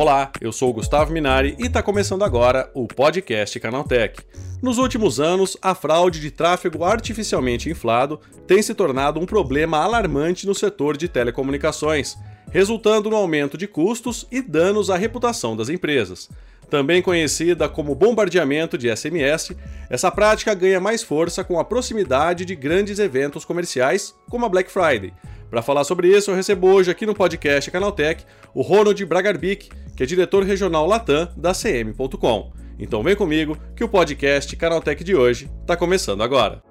Olá, 0.00 0.32
eu 0.40 0.50
sou 0.50 0.70
o 0.70 0.72
Gustavo 0.72 1.12
Minari 1.12 1.54
e 1.58 1.66
está 1.66 1.82
começando 1.82 2.24
agora 2.24 2.70
o 2.72 2.88
podcast 2.88 3.60
Canaltech. 3.60 4.24
Nos 4.62 4.78
últimos 4.78 5.20
anos, 5.20 5.58
a 5.60 5.74
fraude 5.74 6.22
de 6.22 6.30
tráfego 6.30 6.84
artificialmente 6.84 7.68
inflado 7.68 8.18
tem 8.46 8.62
se 8.62 8.74
tornado 8.74 9.20
um 9.20 9.26
problema 9.26 9.76
alarmante 9.76 10.46
no 10.46 10.54
setor 10.54 10.96
de 10.96 11.06
telecomunicações, 11.06 12.16
resultando 12.50 13.10
no 13.10 13.16
aumento 13.16 13.58
de 13.58 13.66
custos 13.66 14.26
e 14.32 14.40
danos 14.40 14.88
à 14.88 14.96
reputação 14.96 15.54
das 15.54 15.68
empresas. 15.68 16.30
Também 16.70 17.02
conhecida 17.02 17.68
como 17.68 17.96
bombardeamento 17.96 18.78
de 18.78 18.94
SMS, 18.94 19.56
essa 19.90 20.10
prática 20.10 20.54
ganha 20.54 20.78
mais 20.78 21.02
força 21.02 21.42
com 21.42 21.58
a 21.58 21.64
proximidade 21.64 22.44
de 22.44 22.54
grandes 22.54 23.00
eventos 23.00 23.44
comerciais, 23.44 24.14
como 24.30 24.46
a 24.46 24.48
Black 24.48 24.70
Friday. 24.70 25.12
Para 25.50 25.62
falar 25.62 25.82
sobre 25.82 26.16
isso, 26.16 26.30
eu 26.30 26.36
recebo 26.36 26.68
hoje 26.68 26.88
aqui 26.88 27.04
no 27.04 27.14
podcast 27.14 27.68
Canaltech 27.72 28.24
o 28.54 28.62
Ronald 28.62 29.04
Bragarbic, 29.04 29.68
que 29.96 30.02
é 30.04 30.06
diretor 30.06 30.44
regional 30.44 30.86
Latam 30.86 31.28
da 31.36 31.52
CM.com. 31.52 32.52
Então 32.78 33.02
vem 33.02 33.16
comigo 33.16 33.58
que 33.74 33.82
o 33.82 33.88
podcast 33.88 34.54
Canaltech 34.54 35.02
de 35.02 35.14
hoje 35.14 35.50
está 35.62 35.76
começando 35.76 36.22
agora. 36.22 36.62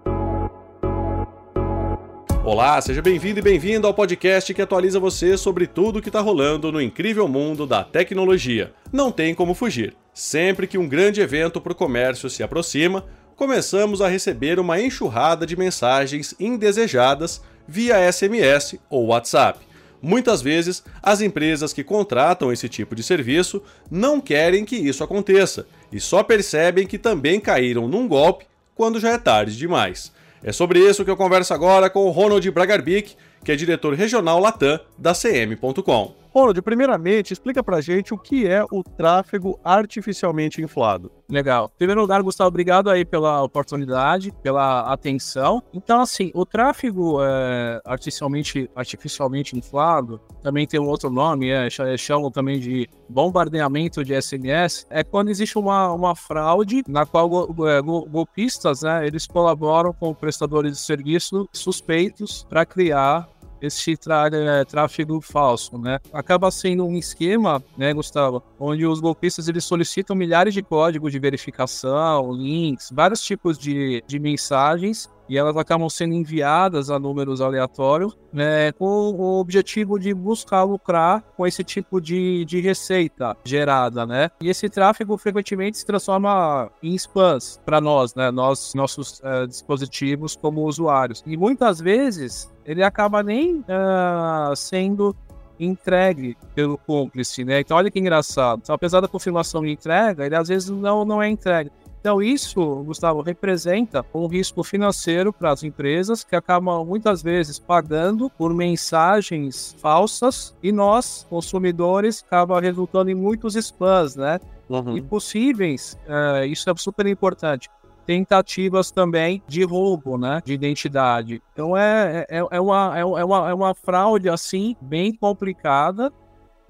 Olá, 2.46 2.80
seja 2.82 3.02
bem-vindo 3.02 3.40
e 3.40 3.42
bem-vindo 3.42 3.86
ao 3.86 3.94
podcast 3.94 4.54
que 4.54 4.62
atualiza 4.62 4.98
você 4.98 5.38
sobre 5.38 5.68
tudo 5.68 6.00
o 6.00 6.02
que 6.02 6.08
está 6.08 6.22
rolando 6.22 6.72
no 6.72 6.82
incrível 6.82 7.28
mundo 7.28 7.68
da 7.68 7.84
tecnologia. 7.84 8.74
Não 8.94 9.12
tem 9.12 9.36
como 9.36 9.54
fugir. 9.54 9.94
Sempre 10.14 10.66
que 10.66 10.78
um 10.78 10.88
grande 10.88 11.20
evento 11.20 11.60
para 11.60 11.74
o 11.74 11.76
comércio 11.76 12.30
se 12.30 12.42
aproxima, 12.42 13.06
começamos 13.36 14.02
a 14.02 14.08
receber 14.08 14.58
uma 14.58 14.80
enxurrada 14.82 15.46
de 15.46 15.58
mensagens 15.58 16.34
indesejadas 16.40 17.42
via 17.68 18.10
SMS 18.10 18.80
ou 18.90 19.08
WhatsApp. 19.08 19.60
Muitas 20.02 20.42
vezes, 20.42 20.82
as 21.04 21.20
empresas 21.20 21.74
que 21.74 21.84
contratam 21.84 22.54
esse 22.54 22.70
tipo 22.70 22.96
de 22.96 23.04
serviço 23.04 23.62
não 23.92 24.22
querem 24.22 24.64
que 24.64 24.78
isso 24.78 25.04
aconteça 25.04 25.68
e 25.92 26.00
só 26.00 26.24
percebem 26.24 26.88
que 26.88 26.98
também 26.98 27.38
caíram 27.38 27.86
num 27.88 28.08
golpe 28.08 28.46
quando 28.74 28.98
já 28.98 29.10
é 29.10 29.18
tarde 29.18 29.58
demais. 29.58 30.18
É 30.44 30.52
sobre 30.52 30.80
isso 30.80 31.04
que 31.04 31.12
eu 31.12 31.18
converso 31.18 31.54
agora 31.54 31.90
com 31.90 32.06
o 32.06 32.12
Ronald 32.12 32.50
Bragarbic, 32.52 33.16
que 33.44 33.52
é 33.52 33.56
diretor 33.56 33.94
regional 33.94 34.40
Latam 34.40 34.80
da 34.98 35.14
CM.com. 35.14 36.19
Ronald, 36.32 36.62
primeiramente, 36.62 37.34
explica 37.34 37.64
pra 37.64 37.82
gente 37.82 38.14
o 38.14 38.18
que 38.18 38.48
é 38.48 38.64
o 38.72 38.84
tráfego 38.84 39.60
artificialmente 39.64 40.62
inflado. 40.62 41.12
Legal. 41.30 41.72
Em 41.76 41.78
primeiro 41.78 42.02
lugar, 42.02 42.24
Gustavo, 42.24 42.48
obrigado 42.48 42.90
aí 42.90 43.06
pela 43.06 43.44
oportunidade, 43.44 44.32
pela 44.42 44.92
atenção. 44.92 45.62
Então, 45.72 46.02
assim, 46.02 46.32
o 46.34 46.44
tráfego 46.46 47.22
é, 47.22 47.80
artificialmente, 47.86 48.70
artificialmente 48.76 49.56
inflado, 49.56 50.20
também 50.42 50.66
tem 50.66 50.80
um 50.80 50.88
outro 50.88 51.10
nome, 51.10 51.50
é, 51.50 51.70
chamam 51.98 52.32
também 52.32 52.60
de 52.60 52.90
bombardeamento 53.08 54.04
de 54.04 54.20
SMS, 54.20 54.88
é 54.90 55.04
quando 55.04 55.30
existe 55.30 55.58
uma, 55.58 55.92
uma 55.92 56.16
fraude 56.16 56.84
na 56.88 57.06
qual 57.06 57.48
é, 57.68 57.82
golpistas, 57.82 58.82
né, 58.82 59.06
eles 59.06 59.28
colaboram 59.28 59.94
com 59.94 60.14
prestadores 60.14 60.74
de 60.74 60.80
serviço 60.80 61.48
suspeitos 61.54 62.46
para 62.50 62.66
criar 62.66 63.28
esse 63.62 63.94
é, 63.94 64.66
tráfego 64.66 65.22
falso, 65.22 65.78
né? 65.78 66.00
Acaba 66.14 66.50
sendo 66.52 66.86
um 66.86 66.98
esquema, 66.98 67.64
né, 67.78 67.94
Gustavo, 67.94 68.44
onde 68.60 68.86
os 68.86 69.00
golpistas 69.00 69.48
eles 69.48 69.66
solicitam 69.66 70.16
milhares 70.16 70.54
de 70.54 70.62
códigos 70.62 71.12
de 71.12 71.20
verificação, 71.20 72.32
links, 72.32 72.90
vários 72.92 73.22
tipos 73.22 73.58
de, 73.58 74.04
de 74.08 74.20
mensagens 74.20 75.10
e 75.30 75.38
elas 75.38 75.56
acabam 75.56 75.90
sendo 75.90 76.14
enviadas 76.14 76.90
a 76.90 76.98
números 76.98 77.40
aleatórios 77.40 78.18
né, 78.34 78.72
com 78.74 78.86
o 78.86 79.40
objetivo 79.40 80.00
de 80.00 80.14
buscar 80.14 80.64
lucrar 80.64 81.22
com 81.38 81.46
esse 81.46 81.64
tipo 81.64 82.02
de, 82.02 82.44
de 82.46 82.60
receita 82.60 83.38
gerada, 83.44 84.06
né? 84.06 84.32
E 84.42 84.50
esse 84.50 84.70
tráfego 84.70 85.18
frequentemente 85.18 85.78
se 85.78 85.86
transforma 85.86 86.72
em 86.82 86.96
spams 86.96 87.60
para 87.66 87.80
nós, 87.80 88.16
né? 88.16 88.32
Nós, 88.32 88.74
nossos 88.74 89.20
uh, 89.20 89.48
dispositivos 89.48 90.36
como 90.36 90.64
usuários. 90.64 91.24
E 91.26 91.38
muitas 91.38 91.80
vezes 91.80 92.52
ele 92.66 92.84
acaba 92.84 93.24
nem 93.24 93.58
uh, 93.60 94.56
sendo 94.56 95.16
entregue 95.60 96.38
pelo 96.56 96.78
cúmplice, 96.78 97.44
né? 97.44 97.60
Então 97.60 97.76
olha 97.76 97.92
que 97.92 98.00
engraçado. 98.00 98.62
Então, 98.64 98.74
apesar 98.74 99.02
da 99.02 99.08
confirmação 99.08 99.62
de 99.62 99.72
entrega, 99.72 100.26
ele 100.26 100.36
às 100.36 100.48
vezes 100.48 100.70
não, 100.70 101.04
não 101.04 101.22
é 101.22 101.28
entregue. 101.28 101.70
Então, 102.00 102.22
isso, 102.22 102.84
Gustavo, 102.86 103.22
representa 103.22 104.06
um 104.14 104.26
risco 104.28 104.64
financeiro 104.64 105.34
para 105.34 105.52
as 105.52 105.64
empresas 105.64 106.24
que 106.24 106.36
acabam 106.36 106.86
muitas 106.86 107.22
vezes 107.22 107.60
pagando 107.60 108.30
por 108.30 108.54
mensagens 108.54 109.76
falsas 109.80 110.56
e 110.64 110.72
nós, 110.72 111.28
consumidores, 111.30 112.24
acaba 112.26 112.62
resultando 112.62 113.12
em 113.12 113.16
muitos 113.16 113.56
spams, 113.56 114.16
né? 114.16 114.40
Uhum. 114.70 114.96
E 114.96 115.02
possíveis, 115.02 115.98
é, 116.08 116.46
isso 116.46 116.70
é 116.70 116.74
super 116.78 117.06
importante, 117.08 117.70
tentativas 118.06 118.92
também 118.92 119.44
de 119.48 119.64
roubo, 119.64 120.18
né, 120.18 120.42
de 120.46 120.54
identidade. 120.54 121.42
Então 121.54 121.76
é, 121.76 122.26
é, 122.30 122.38
é, 122.52 122.62
uma, 122.62 122.98
é, 122.98 123.04
uma, 123.04 123.50
é 123.50 123.54
uma 123.54 123.76
fraude 123.76 124.30
assim 124.30 124.76
bem 124.82 125.14
complicada 125.14 126.12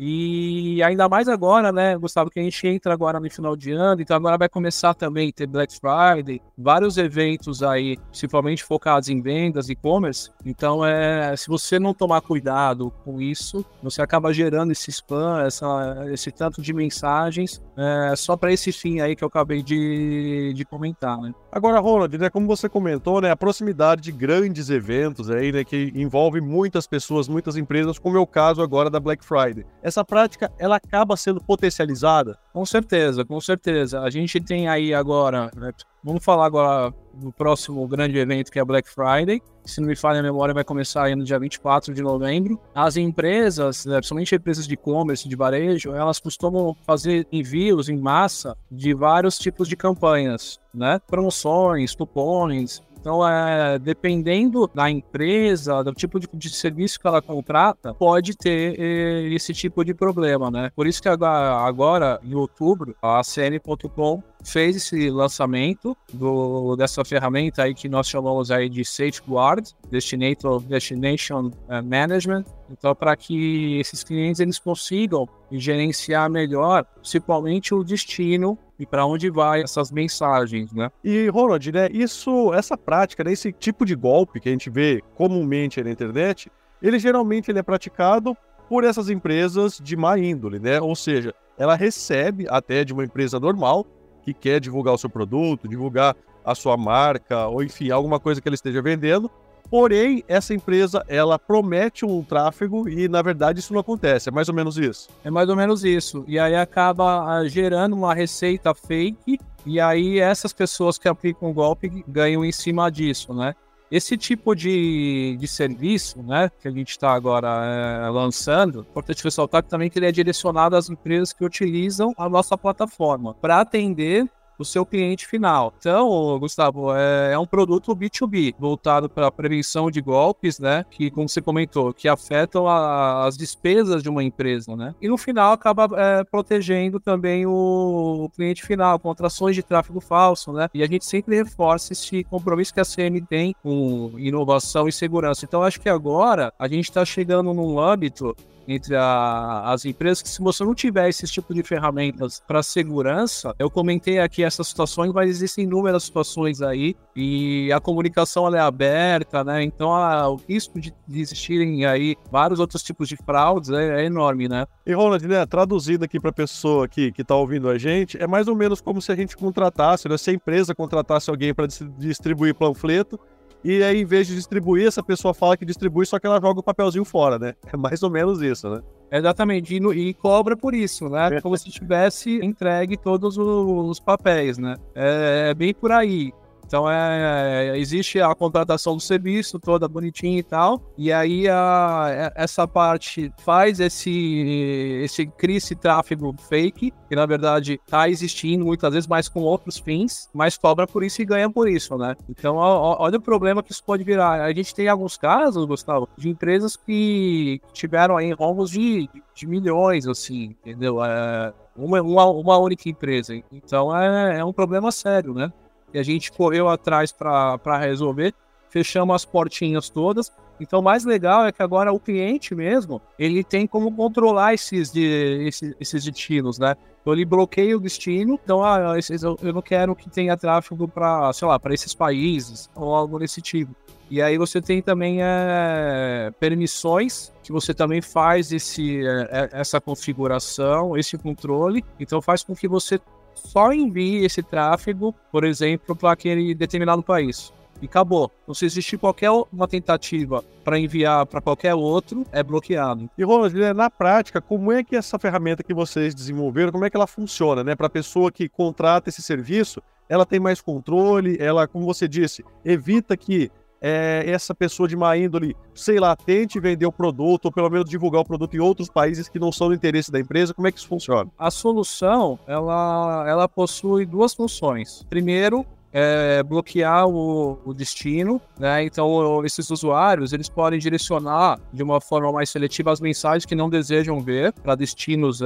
e 0.01 0.81
ainda 0.81 1.09
mais 1.09 1.27
agora, 1.27 1.73
né, 1.73 1.97
Gustavo, 1.97 2.29
que 2.29 2.39
a 2.39 2.43
gente 2.43 2.65
entra 2.65 2.93
agora 2.93 3.19
no 3.19 3.29
final 3.29 3.53
de 3.53 3.73
ano, 3.73 4.01
então 4.01 4.15
agora 4.15 4.37
vai 4.37 4.47
começar 4.47 4.93
também 4.93 5.27
a 5.27 5.33
ter 5.33 5.45
Black 5.45 5.77
Friday, 5.77 6.41
vários 6.57 6.97
eventos 6.97 7.61
aí, 7.61 7.97
principalmente 8.07 8.63
focados 8.63 9.09
em 9.09 9.21
vendas, 9.21 9.67
e-commerce. 9.67 10.31
Então, 10.45 10.85
é, 10.85 11.35
se 11.35 11.49
você 11.49 11.77
não 11.77 11.93
tomar 11.93 12.21
cuidado 12.21 12.93
com 13.03 13.21
isso, 13.21 13.65
você 13.83 14.01
acaba 14.01 14.31
gerando 14.31 14.71
esse 14.71 14.89
spam, 14.89 15.41
essa, 15.45 16.05
esse 16.13 16.31
tanto 16.31 16.61
de 16.61 16.71
mensagens, 16.71 17.61
é, 17.75 18.15
só 18.15 18.37
para 18.37 18.53
esse 18.53 18.71
fim 18.71 19.01
aí 19.01 19.17
que 19.17 19.23
eu 19.25 19.27
acabei 19.27 19.61
de, 19.61 20.53
de 20.55 20.63
comentar, 20.63 21.17
né. 21.17 21.33
Agora, 21.51 21.77
Ronald, 21.81 22.17
né, 22.17 22.29
como 22.29 22.47
você 22.47 22.69
comentou, 22.69 23.19
né, 23.19 23.31
a 23.31 23.35
proximidade 23.35 24.01
de 24.01 24.13
grandes 24.13 24.69
eventos 24.69 25.29
aí, 25.29 25.51
né, 25.51 25.65
que 25.65 25.91
envolve 25.93 26.39
muitas 26.39 26.87
pessoas, 26.87 27.27
muitas 27.27 27.57
empresas, 27.57 27.99
como 27.99 28.15
é 28.15 28.19
o 28.19 28.27
caso 28.27 28.61
agora 28.61 28.89
da 28.89 28.99
Black 28.99 29.25
Friday 29.25 29.65
essa 29.89 30.05
prática 30.05 30.51
ela 30.57 30.77
acaba 30.77 31.17
sendo 31.17 31.41
potencializada? 31.41 32.37
Com 32.53 32.65
certeza, 32.65 33.25
com 33.25 33.39
certeza. 33.41 34.01
A 34.01 34.09
gente 34.09 34.39
tem 34.39 34.67
aí 34.67 34.93
agora, 34.93 35.51
né, 35.55 35.71
vamos 36.03 36.23
falar 36.23 36.45
agora 36.45 36.93
do 37.13 37.31
próximo 37.31 37.85
grande 37.87 38.17
evento 38.17 38.51
que 38.51 38.59
é 38.59 38.63
Black 38.63 38.89
Friday. 38.89 39.41
Se 39.65 39.81
não 39.81 39.87
me 39.87 39.95
falha 39.95 40.19
a 40.19 40.23
memória, 40.23 40.53
vai 40.53 40.63
começar 40.63 41.03
aí 41.03 41.15
no 41.15 41.23
dia 41.23 41.37
24 41.37 41.93
de 41.93 42.01
novembro. 42.01 42.59
As 42.73 42.97
empresas, 42.97 43.85
né, 43.85 43.97
principalmente 43.97 44.33
empresas 44.33 44.67
de 44.67 44.73
e-commerce, 44.73 45.27
de 45.27 45.35
varejo, 45.35 45.93
elas 45.93 46.19
costumam 46.19 46.75
fazer 46.85 47.27
envios 47.31 47.89
em 47.89 47.97
massa 47.97 48.57
de 48.71 48.93
vários 48.93 49.37
tipos 49.37 49.67
de 49.67 49.75
campanhas, 49.75 50.59
né? 50.73 50.99
Promoções, 51.07 51.93
cupons, 51.93 52.81
então, 52.99 53.27
é, 53.27 53.79
dependendo 53.79 54.69
da 54.73 54.89
empresa, 54.89 55.83
do 55.83 55.93
tipo 55.93 56.19
de, 56.19 56.27
de, 56.33 56.49
serviço 56.49 56.99
que 56.99 57.07
ela 57.07 57.21
contrata, 57.21 57.93
pode 57.93 58.35
ter 58.35 58.79
é, 58.79 59.33
esse 59.33 59.53
tipo 59.53 59.83
de 59.85 59.93
problema, 59.93 60.51
né? 60.51 60.71
Por 60.75 60.85
isso 60.85 61.01
que 61.01 61.07
agora, 61.07 61.57
agora 61.57 62.19
em 62.23 62.35
outubro, 62.35 62.95
a 63.01 63.23
CN.com 63.23 64.21
fez 64.43 64.75
esse 64.75 65.09
lançamento 65.09 65.95
do, 66.13 66.75
dessa 66.75 67.03
ferramenta 67.03 67.63
aí 67.63 67.73
que 67.73 67.89
nós 67.89 68.07
chamamos 68.07 68.51
aí 68.51 68.69
de 68.69 68.85
Safeguard, 68.85 69.69
Destination, 69.89 70.59
Destination 70.61 71.51
eh, 71.67 71.81
Management, 71.81 72.45
então 72.71 72.95
para 72.95 73.15
que 73.15 73.79
esses 73.79 74.03
clientes 74.03 74.39
eles 74.39 74.57
consigam 74.57 75.27
gerenciar 75.51 76.29
melhor, 76.29 76.85
principalmente 76.85 77.73
o 77.73 77.83
destino 77.83 78.57
e 78.79 78.85
para 78.85 79.05
onde 79.05 79.29
vai 79.29 79.61
essas 79.61 79.91
mensagens, 79.91 80.71
né? 80.71 80.89
E 81.03 81.27
Ronald, 81.27 81.71
né, 81.71 81.89
isso, 81.91 82.53
essa 82.53 82.77
prática, 82.77 83.23
né, 83.23 83.33
esse 83.33 83.51
tipo 83.51 83.85
de 83.85 83.93
golpe 83.95 84.39
que 84.39 84.47
a 84.47 84.51
gente 84.51 84.69
vê 84.69 85.03
comumente 85.15 85.83
na 85.83 85.91
internet, 85.91 86.49
ele 86.81 86.97
geralmente 86.97 87.51
ele 87.51 87.59
é 87.59 87.63
praticado 87.63 88.35
por 88.69 88.83
essas 88.83 89.09
empresas 89.09 89.79
de 89.83 89.97
má 89.97 90.17
índole, 90.17 90.59
né? 90.59 90.79
Ou 90.79 90.95
seja, 90.95 91.33
ela 91.57 91.75
recebe 91.75 92.45
até 92.49 92.85
de 92.85 92.93
uma 92.93 93.03
empresa 93.03 93.39
normal 93.39 93.85
que 94.21 94.33
quer 94.33 94.59
divulgar 94.59 94.93
o 94.93 94.97
seu 94.97 95.09
produto, 95.09 95.67
divulgar 95.67 96.15
a 96.45 96.55
sua 96.55 96.77
marca, 96.77 97.47
ou 97.47 97.61
enfim, 97.63 97.91
alguma 97.91 98.19
coisa 98.19 98.39
que 98.41 98.47
ele 98.47 98.55
esteja 98.55 98.81
vendendo. 98.81 99.29
Porém, 99.69 100.23
essa 100.27 100.53
empresa, 100.53 101.03
ela 101.07 101.37
promete 101.37 102.05
um 102.05 102.23
tráfego 102.23 102.89
e, 102.89 103.07
na 103.07 103.21
verdade, 103.21 103.59
isso 103.59 103.71
não 103.71 103.79
acontece. 103.79 104.29
É 104.29 104.31
mais 104.31 104.49
ou 104.49 104.55
menos 104.55 104.77
isso. 104.77 105.09
É 105.23 105.29
mais 105.29 105.47
ou 105.47 105.55
menos 105.55 105.83
isso. 105.83 106.23
E 106.27 106.39
aí 106.39 106.55
acaba 106.55 107.25
ah, 107.25 107.47
gerando 107.47 107.95
uma 107.95 108.13
receita 108.13 108.73
fake 108.73 109.39
e 109.65 109.79
aí 109.79 110.19
essas 110.19 110.53
pessoas 110.53 110.97
que 110.97 111.07
aplicam 111.07 111.49
o 111.49 111.53
golpe 111.53 112.03
ganham 112.07 112.43
em 112.43 112.51
cima 112.51 112.89
disso, 112.89 113.33
né? 113.33 113.53
Esse 113.91 114.15
tipo 114.15 114.55
de, 114.55 115.35
de 115.39 115.47
serviço, 115.47 116.21
né, 116.21 116.51
que 116.61 116.67
a 116.67 116.71
gente 116.71 116.91
está 116.91 117.11
agora 117.11 117.47
é, 117.47 118.09
lançando, 118.09 118.81
importante 118.81 119.23
ressaltar 119.23 119.63
também 119.63 119.89
que 119.89 119.97
ele 119.97 120.05
é 120.05 120.11
direcionado 120.11 120.75
às 120.75 120.91
empresas 120.91 121.33
que 121.33 121.43
utilizam 121.43 122.13
a 122.15 122.29
nossa 122.29 122.55
plataforma 122.55 123.33
para 123.33 123.59
atender 123.59 124.29
o 124.59 124.65
seu 124.65 124.85
cliente 124.85 125.25
final. 125.25 125.73
Então, 125.79 126.37
Gustavo, 126.37 126.93
é, 126.93 127.31
é 127.33 127.39
um 127.39 127.45
produto 127.45 127.95
B2B, 127.95 128.53
voltado 128.59 129.09
para 129.09 129.31
prevenção 129.31 129.89
de 129.89 130.01
golpes, 130.01 130.59
né? 130.59 130.85
Que, 130.91 131.09
como 131.09 131.29
você 131.29 131.41
comentou, 131.41 131.93
que 131.93 132.09
afetam 132.09 132.67
a, 132.67 133.25
as 133.25 133.37
despesas 133.37 134.03
de 134.03 134.09
uma 134.09 134.23
empresa, 134.23 134.75
né? 134.75 134.93
E 135.01 135.07
no 135.07 135.17
final 135.17 135.53
acaba 135.53 135.87
é, 135.97 136.23
protegendo 136.25 136.99
também 136.99 137.45
o, 137.45 138.25
o, 138.25 138.29
cliente 138.29 138.63
final 138.63 138.99
contra 138.99 139.27
ações 139.27 139.55
de 139.55 139.63
tráfego 139.63 140.01
falso, 140.01 140.51
né? 140.51 140.67
E 140.73 140.83
a 140.83 140.87
gente 140.87 141.05
sempre 141.05 141.35
reforça 141.35 141.93
esse 141.93 142.23
compromisso 142.25 142.73
que 142.73 142.81
a 142.81 142.85
CM 142.85 143.21
tem 143.21 143.55
com 143.63 144.11
inovação 144.17 144.87
e 144.87 144.91
segurança. 144.91 145.45
Então, 145.45 145.63
acho 145.63 145.79
que 145.79 145.89
agora 145.89 146.53
a 146.59 146.67
gente 146.67 146.89
está 146.89 147.05
chegando 147.05 147.53
num 147.53 147.79
âmbito 147.79 148.35
entre 148.69 148.95
a, 148.95 149.63
as 149.65 149.83
empresas, 149.83 150.21
que 150.21 150.29
se 150.29 150.39
você 150.41 150.63
não 150.63 150.75
tiver 150.75 151.09
esse 151.09 151.25
tipo 151.25 151.53
de 151.53 151.63
ferramentas 151.63 152.41
para 152.47 152.61
segurança, 152.61 153.55
eu 153.57 153.69
comentei 153.69 154.19
aqui 154.19 154.43
essas 154.43 154.67
situações, 154.67 155.11
mas 155.11 155.29
existem 155.29 155.63
inúmeras 155.63 156.03
situações 156.03 156.61
aí 156.61 156.95
e 157.15 157.71
a 157.71 157.79
comunicação 157.79 158.53
é 158.53 158.59
aberta, 158.59 159.43
né? 159.43 159.63
Então 159.63 159.93
a, 159.93 160.29
o 160.29 160.35
risco 160.35 160.79
de, 160.79 160.93
de, 161.07 161.19
existirem 161.19 161.85
aí 161.85 162.15
vários 162.31 162.59
outros 162.59 162.83
tipos 162.83 163.09
de 163.09 163.17
fraudes 163.17 163.71
é, 163.71 164.01
é 164.01 164.05
enorme, 164.05 164.47
né? 164.47 164.65
E 164.85 164.93
Ronald, 164.93 165.27
né, 165.27 165.45
traduzindo 165.45 166.03
aqui 166.03 166.19
para 166.19 166.29
a 166.29 166.33
pessoa 166.33 166.85
aqui 166.85 167.11
que 167.11 167.23
está 167.23 167.35
ouvindo 167.35 167.69
a 167.69 167.77
gente, 167.77 168.21
é 168.21 168.27
mais 168.27 168.47
ou 168.47 168.55
menos 168.55 168.81
como 168.81 169.01
se 169.01 169.11
a 169.11 169.15
gente 169.15 169.35
contratasse, 169.35 170.07
né, 170.07 170.17
se 170.17 170.29
a 170.29 170.33
empresa 170.33 170.75
contratasse 170.75 171.29
alguém 171.29 171.53
para 171.53 171.67
distribuir 171.97 172.53
panfleto 172.53 173.19
e 173.63 173.83
aí, 173.83 174.01
em 174.01 174.05
vez 174.05 174.27
de 174.27 174.35
distribuir, 174.35 174.87
essa 174.87 175.03
pessoa 175.03 175.33
fala 175.33 175.57
que 175.57 175.65
distribui, 175.65 176.05
só 176.05 176.17
que 176.17 176.25
ela 176.25 176.39
joga 176.39 176.59
o 176.59 176.63
papelzinho 176.63 177.03
fora, 177.03 177.37
né? 177.37 177.55
É 177.71 177.75
mais 177.75 178.01
ou 178.03 178.09
menos 178.09 178.41
isso, 178.41 178.69
né? 178.69 178.81
Exatamente, 179.11 179.75
e, 179.75 179.79
no, 179.79 179.93
e 179.93 180.13
cobra 180.13 180.55
por 180.55 180.73
isso, 180.73 181.09
né? 181.09 181.37
É. 181.37 181.41
Como 181.41 181.57
se 181.57 181.69
tivesse 181.69 182.39
entregue 182.43 182.95
todos 182.95 183.37
os, 183.37 183.99
papéis, 183.99 184.57
né? 184.57 184.75
É, 184.95 185.49
é 185.49 185.53
bem 185.53 185.73
por 185.73 185.91
aí. 185.91 186.31
Então 186.69 186.87
é, 186.87 187.75
existe 187.79 188.21
a 188.21 188.35
contratação 188.35 188.95
do 188.95 189.01
serviço 189.01 189.59
toda 189.59 189.87
bonitinha 189.87 190.37
e 190.37 190.43
tal, 190.43 190.79
e 190.95 191.11
aí 191.11 191.49
a, 191.49 192.05
é, 192.11 192.43
essa 192.43 192.67
parte 192.67 193.33
faz 193.39 193.79
esse 193.79 195.01
esse 195.03 195.25
cria 195.25 195.57
esse 195.57 195.73
tráfego 195.73 196.35
fake, 196.47 196.93
que 197.07 197.15
na 197.15 197.25
verdade 197.25 197.81
está 197.83 198.07
existindo 198.07 198.63
muitas 198.63 198.93
vezes, 198.93 199.07
mas 199.07 199.27
com 199.27 199.39
outros 199.39 199.79
fins, 199.79 200.29
mas 200.31 200.59
cobra 200.59 200.85
por 200.85 201.03
isso 201.03 201.19
e 201.23 201.25
ganha 201.25 201.49
por 201.49 201.67
isso, 201.67 201.97
né? 201.97 202.15
Então 202.29 202.55
olha 202.57 203.17
o 203.17 203.21
problema 203.21 203.63
que 203.63 203.71
isso 203.71 203.83
pode 203.83 204.03
virar. 204.03 204.43
A 204.43 204.53
gente 204.53 204.75
tem 204.75 204.87
alguns 204.87 205.17
casos, 205.17 205.65
Gustavo, 205.65 206.07
de 206.15 206.29
empresas 206.29 206.75
que 206.77 207.59
tiveram 207.73 208.15
aí 208.15 208.31
rombos 208.31 208.69
de, 208.69 209.09
de 209.33 209.47
milhões, 209.47 210.05
assim, 210.05 210.55
entendeu? 210.61 211.03
É, 211.03 211.51
uma, 211.75 211.99
uma, 211.99 212.25
uma 212.27 212.57
única 212.59 212.87
empresa. 212.87 213.33
Então 213.51 213.95
é, 213.97 214.37
é 214.37 214.45
um 214.45 214.53
problema 214.53 214.91
sério, 214.91 215.33
né? 215.33 215.51
E 215.93 215.99
a 215.99 216.03
gente 216.03 216.31
correu 216.31 216.69
atrás 216.69 217.11
para 217.11 217.77
resolver, 217.77 218.33
fechamos 218.69 219.15
as 219.15 219.25
portinhas 219.25 219.89
todas. 219.89 220.31
Então, 220.59 220.79
o 220.79 220.83
mais 220.83 221.05
legal 221.05 221.45
é 221.45 221.51
que 221.51 221.63
agora 221.63 221.93
o 221.93 221.99
cliente 221.99 222.53
mesmo, 222.53 223.01
ele 223.17 223.43
tem 223.43 223.65
como 223.65 223.95
controlar 223.95 224.53
esses, 224.53 224.91
de, 224.91 225.47
esses, 225.47 225.73
esses 225.79 226.03
destinos, 226.03 226.59
né? 226.59 226.75
Então, 227.01 227.13
ele 227.13 227.23
bloqueia 227.23 227.77
o 227.77 227.79
destino. 227.79 228.37
Então, 228.43 228.63
ah, 228.63 228.97
esses, 228.97 229.23
eu 229.23 229.37
não 229.41 229.61
quero 229.61 229.95
que 229.95 230.09
tenha 230.09 230.35
tráfego 230.35 230.87
para, 230.87 231.31
sei 231.31 231.47
lá, 231.47 231.57
para 231.57 231.73
esses 231.73 231.95
países 231.95 232.69
ou 232.75 232.93
algo 232.93 233.17
desse 233.19 233.41
tipo. 233.41 233.73
E 234.11 234.23
aí 234.23 234.37
você 234.39 234.59
tem 234.59 234.81
também 234.81 235.19
é, 235.21 236.31
permissões, 236.39 237.31
que 237.43 237.51
você 237.51 237.75
também 237.75 238.01
faz 238.01 238.51
esse, 238.51 239.05
é, 239.05 239.49
essa 239.51 239.79
configuração, 239.79 240.97
esse 240.97 241.15
controle. 241.15 241.85
Então 241.99 242.19
faz 242.19 242.43
com 242.43 242.55
que 242.55 242.67
você 242.67 242.99
só 243.39 243.73
envie 243.73 244.25
esse 244.25 244.43
tráfego, 244.43 245.15
por 245.31 245.43
exemplo, 245.43 245.95
para 245.95 246.11
aquele 246.11 246.53
determinado 246.53 247.01
país. 247.01 247.51
E 247.81 247.85
acabou. 247.85 248.29
Então, 248.43 248.53
se 248.53 248.65
existir 248.65 248.97
qualquer 248.97 249.31
uma 249.31 249.67
tentativa 249.67 250.43
para 250.63 250.77
enviar 250.77 251.25
para 251.25 251.41
qualquer 251.41 251.73
outro, 251.73 252.25
é 252.31 252.43
bloqueado. 252.43 253.09
E 253.17 253.23
Ronald, 253.23 253.55
né, 253.55 253.73
na 253.73 253.89
prática, 253.89 254.41
como 254.41 254.71
é 254.71 254.83
que 254.83 254.95
essa 254.95 255.17
ferramenta 255.17 255.63
que 255.63 255.73
vocês 255.73 256.13
desenvolveram, 256.13 256.71
como 256.71 256.83
é 256.83 256.89
que 256.89 256.97
ela 256.97 257.07
funciona, 257.07 257.63
né? 257.63 257.75
Para 257.75 257.87
a 257.87 257.89
pessoa 257.89 258.31
que 258.31 258.49
contrata 258.49 259.09
esse 259.09 259.21
serviço, 259.21 259.81
ela 260.09 260.25
tem 260.25 260.39
mais 260.39 260.59
controle, 260.59 261.37
ela, 261.39 261.67
como 261.67 261.85
você 261.85 262.07
disse, 262.07 262.43
evita 262.65 263.15
que 263.15 263.49
é, 263.81 264.23
essa 264.27 264.53
pessoa 264.53 264.87
de 264.87 264.95
má 264.95 265.15
índole, 265.17 265.55
sei 265.73 265.99
lá, 265.99 266.15
tente 266.15 266.59
vender 266.59 266.85
o 266.85 266.91
produto 266.91 267.45
ou 267.45 267.51
pelo 267.51 267.69
menos 267.69 267.89
divulgar 267.89 268.21
o 268.21 268.25
produto 268.25 268.55
em 268.55 268.59
outros 268.59 268.89
países 268.89 269.29
que 269.29 269.39
não 269.39 269.51
são 269.51 269.69
do 269.69 269.73
interesse 269.73 270.11
da 270.11 270.19
empresa? 270.19 270.53
Como 270.53 270.67
é 270.67 270.71
que 270.71 270.79
isso 270.79 270.87
funciona? 270.87 271.29
A 271.37 271.49
solução, 271.49 272.39
ela, 272.47 273.25
ela 273.27 273.47
possui 273.47 274.05
duas 274.05 274.33
funções. 274.33 275.05
Primeiro, 275.09 275.65
é, 275.91 276.43
bloquear 276.43 277.07
o, 277.07 277.59
o, 277.65 277.73
destino, 277.73 278.41
né? 278.57 278.83
Então 278.83 279.43
esses 279.45 279.69
usuários 279.69 280.33
eles 280.33 280.49
podem 280.49 280.79
direcionar 280.79 281.59
de 281.73 281.81
uma 281.81 281.99
forma 281.99 282.31
mais 282.31 282.49
seletiva 282.49 282.91
as 282.91 282.99
mensagens 282.99 283.45
que 283.45 283.55
não 283.55 283.69
desejam 283.69 284.19
ver 284.19 284.53
para 284.53 284.75
destinos 284.75 285.41
uh, 285.41 285.45